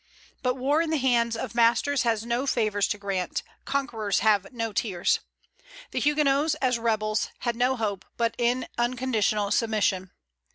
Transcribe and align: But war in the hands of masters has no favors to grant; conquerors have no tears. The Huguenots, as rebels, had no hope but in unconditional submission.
But 0.41 0.55
war 0.57 0.81
in 0.81 0.89
the 0.89 0.97
hands 0.97 1.37
of 1.37 1.53
masters 1.53 2.01
has 2.01 2.25
no 2.25 2.47
favors 2.47 2.87
to 2.87 2.97
grant; 2.97 3.43
conquerors 3.65 4.21
have 4.21 4.51
no 4.51 4.73
tears. 4.73 5.19
The 5.91 5.99
Huguenots, 5.99 6.55
as 6.55 6.79
rebels, 6.79 7.29
had 7.41 7.55
no 7.55 7.75
hope 7.75 8.05
but 8.17 8.33
in 8.39 8.67
unconditional 8.79 9.51
submission. 9.51 10.09